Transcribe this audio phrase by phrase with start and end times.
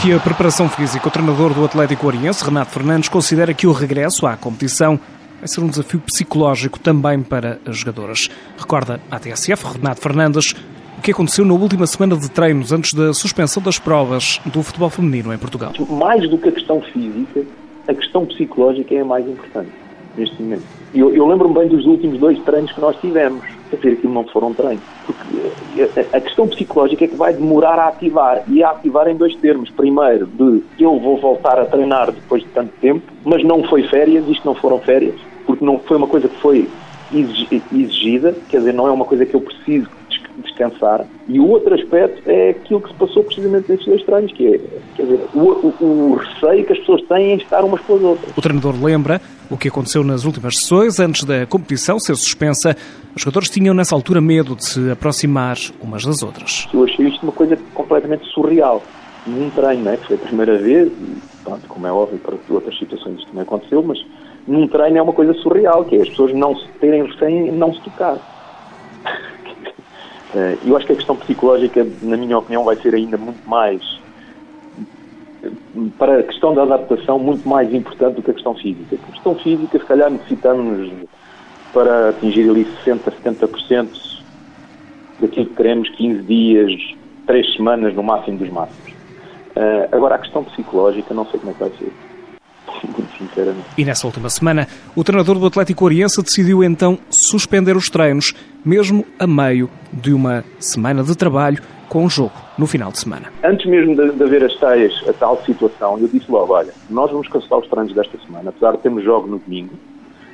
[0.00, 4.26] que a preparação física, o treinador do Atlético Oriense, Renato Fernandes, considera que o regresso
[4.26, 4.98] à competição
[5.38, 8.30] vai ser um desafio psicológico também para as jogadoras.
[8.56, 10.54] Recorda a TSF, Renato Fernandes,
[10.96, 14.88] o que aconteceu na última semana de treinos antes da suspensão das provas do futebol
[14.88, 15.72] feminino em Portugal.
[15.90, 17.44] Mais do que a questão física,
[17.86, 19.70] a questão psicológica é a mais importante
[20.16, 20.79] neste momento.
[20.94, 23.44] Eu, eu lembro-me bem dos últimos dois treinos que nós tivemos.
[23.70, 24.82] Quer dizer, aquilo não foram treinos.
[25.06, 28.42] Porque a, a questão psicológica é que vai demorar a ativar.
[28.48, 29.70] E a ativar em dois termos.
[29.70, 34.26] Primeiro, de eu vou voltar a treinar depois de tanto tempo, mas não foi férias,
[34.28, 35.14] isto não foram férias,
[35.46, 36.68] porque não foi uma coisa que foi
[37.72, 39.88] exigida, quer dizer, não é uma coisa que eu preciso
[40.38, 41.06] descansar.
[41.28, 44.58] E o outro aspecto é aquilo que se passou precisamente nesses dois treinos, que é
[45.02, 48.36] dizer, o, o, o, receio que as pessoas têm em estar umas com as outras.
[48.36, 49.20] O treinador lembra
[49.50, 52.76] o que aconteceu nas últimas sessões, antes da competição ser suspensa.
[53.14, 56.68] Os jogadores tinham nessa altura medo de se aproximar umas das outras.
[56.72, 58.82] Eu achei isto uma coisa completamente surreal.
[59.26, 62.78] Num treino, né, que foi a primeira vez, e, pronto, como é óbvio, para outras
[62.78, 63.98] situações isto também aconteceu, mas
[64.46, 67.50] num treino é uma coisa surreal, que é as pessoas não se terem receio e
[67.50, 68.18] não se tocar.
[70.34, 73.82] Eh, eu acho que a questão psicológica, na minha opinião, vai ser ainda muito mais,
[75.98, 78.96] para a questão da adaptação, muito mais importante do que a questão física.
[78.96, 81.08] A questão física, se calhar, necessitamos
[81.72, 83.90] para atingir ali 60%, 70%
[85.18, 86.72] daquilo que queremos, 15 dias,
[87.26, 88.90] 3 semanas no máximo dos máximos.
[89.56, 91.92] Uh, agora, a questão psicológica, não sei como é que vai ser.
[93.20, 93.66] Sinceramente.
[93.76, 99.04] E nessa última semana, o treinador do Atlético Oriense decidiu então suspender os treinos, mesmo
[99.18, 103.30] a meio de uma semana de trabalho com um jogo no final de semana.
[103.44, 107.10] Antes mesmo de, de haver as tais, a tal situação, eu disse logo, olha, nós
[107.10, 109.74] vamos cancelar os treinos desta semana, apesar de termos jogo no domingo,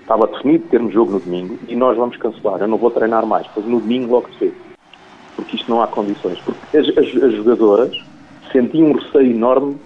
[0.01, 3.47] estava definido termos jogo no domingo, e nós vamos cancelar, eu não vou treinar mais,
[3.55, 4.53] pois no domingo logo se vê.
[5.35, 6.39] Porque isto não há condições.
[6.41, 7.97] Porque as, as, as jogadoras
[8.53, 9.77] sentiam um receio enorme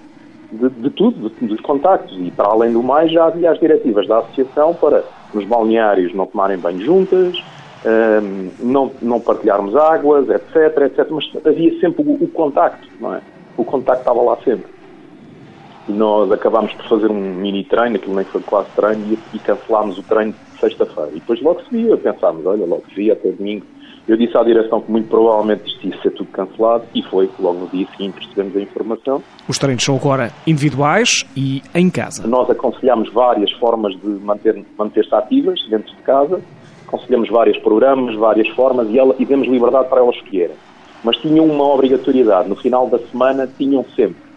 [0.53, 2.17] de, de tudo, de, dos contactos.
[2.19, 6.27] E, para além do mais, já havia as diretivas da associação para nos balneários não
[6.27, 7.43] tomarem banho juntas,
[7.85, 11.07] um, não, não partilharmos águas, etc, etc.
[11.11, 13.21] Mas havia sempre o, o contacto, não é?
[13.57, 14.67] O contacto estava lá sempre.
[15.89, 19.39] E nós acabámos por fazer um mini treino, aquilo nem foi quase treino, e, e
[19.39, 21.11] cancelámos o treino de sexta-feira.
[21.11, 23.65] E depois logo se via, pensámos, olha, logo se via até domingo
[24.09, 27.31] eu disse à direção que muito provavelmente isto ia ser tudo cancelado e foi.
[27.39, 29.23] Logo no dia seguinte recebemos a informação.
[29.49, 32.27] Os treinos são agora individuais e em casa.
[32.27, 36.41] Nós aconselhamos várias formas de manter, manter-se ativas dentro de casa.
[36.89, 40.57] Aconselhamos vários programas, várias formas e, ela, e demos liberdade para elas escolherem.
[41.05, 42.49] Mas tinham uma obrigatoriedade.
[42.49, 44.31] No final da semana tinham sempre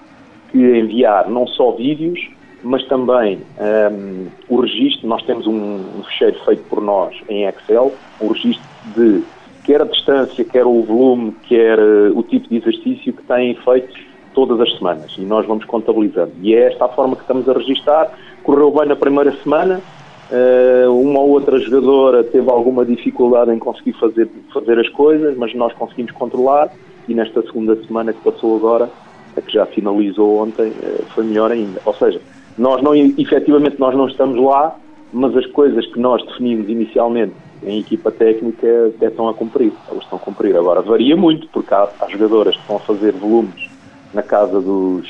[0.51, 2.19] que enviar não só vídeos,
[2.63, 5.07] mas também um, o registro.
[5.07, 7.91] Nós temos um, um fecheiro feito por nós em Excel,
[8.21, 8.63] um registro
[8.95, 9.23] de
[9.63, 13.93] quer a distância, quer o volume, quer uh, o tipo de exercício que têm feito
[14.33, 15.15] todas as semanas.
[15.17, 16.31] E nós vamos contabilizando.
[16.41, 18.11] E é esta a forma que estamos a registar.
[18.43, 19.81] Correu bem na primeira semana,
[20.29, 25.53] uh, uma ou outra jogadora teve alguma dificuldade em conseguir fazer, fazer as coisas, mas
[25.55, 26.69] nós conseguimos controlar.
[27.07, 28.89] E nesta segunda semana que passou agora,
[29.35, 31.79] a que já finalizou ontem, uh, foi melhor ainda.
[31.85, 32.19] Ou seja,
[32.57, 34.75] nós não, efetivamente nós não estamos lá,
[35.11, 37.33] mas as coisas que nós definimos inicialmente
[37.65, 40.55] em equipa técnica até estão a cumprir, elas estão a cumprir.
[40.55, 43.69] Agora, varia muito, porque há, há jogadoras que estão a fazer volumes
[44.13, 45.07] na casa dos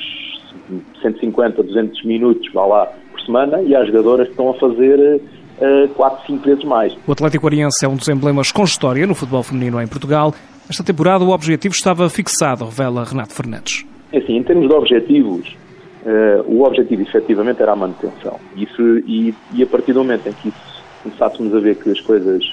[1.01, 5.21] 150, 200 minutos, vá lá, por semana, e há jogadoras que estão a fazer
[5.59, 6.95] uh, 4, 5 vezes mais.
[7.07, 10.33] O Atlético Ariense é um dos emblemas com história no futebol feminino em Portugal.
[10.69, 13.85] Esta temporada o objetivo estava fixado, revela Renato Fernandes.
[14.11, 15.57] É assim, em termos de objetivos,
[16.05, 18.39] uh, o objetivo efetivamente era a manutenção.
[18.55, 20.72] Isso, e, e a partir do momento em que isso
[21.03, 22.43] começássemos a ver que as coisas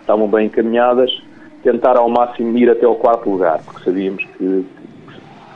[0.00, 1.10] estavam bem encaminhadas,
[1.62, 4.64] tentar ao máximo ir até ao quarto lugar, porque sabíamos que,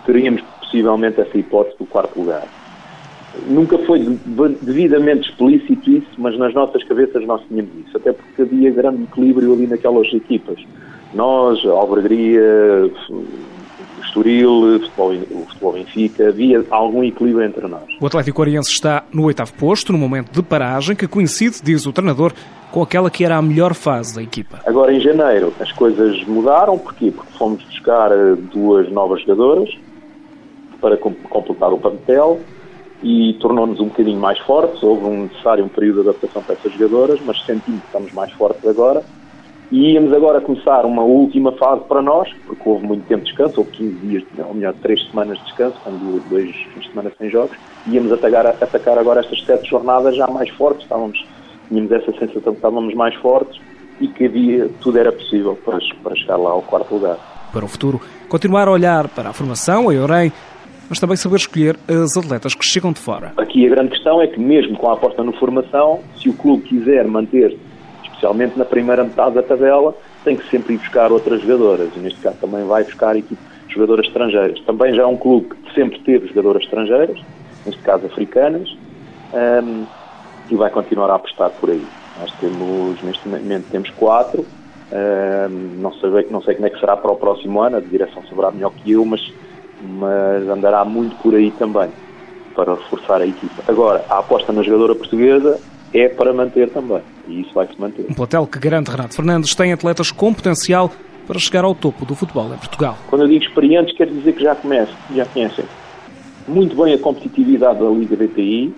[0.05, 2.49] teríamos possivelmente essa hipótese do quarto lugar.
[3.47, 4.01] Nunca foi
[4.61, 9.53] devidamente explícito isso, mas nas nossas cabeças nós tínhamos isso, até porque havia grande equilíbrio
[9.53, 10.59] ali naquelas equipas.
[11.15, 12.91] Nós, Albergaria,
[14.03, 17.83] Estoril, futebol, o futebol Benfica, havia algum equilíbrio entre nós.
[18.01, 21.93] O Atlético Oriense está no oitavo posto, no momento de paragem, que coincide, diz o
[21.93, 22.33] treinador,
[22.71, 24.61] com aquela que era a melhor fase da equipa.
[24.67, 26.79] Agora, em janeiro, as coisas mudaram.
[26.79, 27.11] Porquê?
[27.11, 29.71] Porque fomos buscar eh, duas novas jogadoras
[30.81, 32.41] para completar o plantel
[33.03, 34.83] e tornou-nos um bocadinho mais fortes.
[34.83, 38.33] Houve um necessário um período de adaptação para essas jogadoras, mas sentimos que estamos mais
[38.33, 39.03] fortes agora
[39.71, 43.61] e íamos agora começar uma última fase para nós, porque houve muito tempo de descanso,
[43.61, 47.31] houve 15 dias, ou melhor, 3 semanas de descanso, quando dois fins de semana sem
[47.31, 47.57] jogos.
[47.87, 51.25] Íamos atacar, atacar agora estas sete jornadas já mais fortes, estávamos,
[51.69, 53.61] tínhamos essa sensação que estávamos mais fortes
[54.01, 57.19] e que havia, tudo era possível para, para chegar lá ao quarto lugar.
[57.53, 60.33] Para o futuro, continuar a olhar para a formação, a Eurem,
[60.89, 63.33] mas também saber escolher as atletas que chegam de fora.
[63.37, 66.65] Aqui a grande questão é que, mesmo com a aposta no formação, se o clube
[66.65, 67.57] quiser manter,
[68.21, 71.89] especialmente na primeira metade da tabela, tem que sempre ir buscar outras jogadoras.
[71.97, 74.61] E neste caso também vai buscar equipe, jogadoras estrangeiras.
[74.61, 77.19] Também já é um clube que sempre teve jogadoras estrangeiras,
[77.65, 78.69] neste caso africanas,
[79.33, 79.87] um,
[80.51, 81.87] e vai continuar a apostar por aí.
[82.21, 84.45] Nós temos, neste momento, temos quatro.
[84.93, 88.23] Um, não, sei, não sei como é que será para o próximo ano, a direção
[88.29, 89.21] saberá melhor que eu, mas
[89.83, 91.89] mas andará muito por aí também
[92.55, 93.63] para reforçar a equipa.
[93.67, 95.59] Agora, a aposta na jogadora portuguesa
[95.95, 97.01] é para manter também
[97.31, 98.07] e isso vai se manter.
[98.09, 100.91] Um plantel que garante Renato Fernandes tem atletas com potencial
[101.27, 102.99] para chegar ao topo do futebol em Portugal.
[103.09, 105.65] Quando eu digo experientes, quer dizer que já conhecem, já conhecem
[106.49, 108.75] muito bem a competitividade da Liga BPI,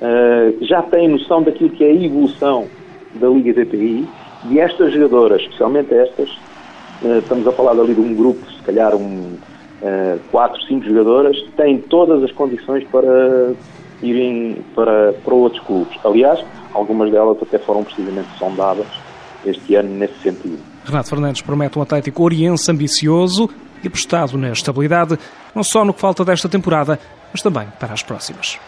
[0.00, 2.66] eh, já têm noção daquilo que é a evolução
[3.14, 4.06] da Liga BPI
[4.50, 6.28] e estas jogadoras, especialmente estas,
[7.02, 9.38] eh, estamos a falar ali de um grupo, se calhar um
[9.82, 13.54] uh, quatro, cinco jogadoras, têm todas as condições para
[14.02, 15.98] irem para, para outros clubes.
[16.04, 18.86] Aliás, algumas delas até foram precisamente sondadas
[19.44, 20.58] este ano nesse sentido.
[20.84, 23.48] Renato Fernandes promete um Atlético Oriense ambicioso
[23.82, 25.18] e apostado na estabilidade,
[25.54, 26.98] não só no que falta desta temporada,
[27.32, 28.58] mas também para as próximas.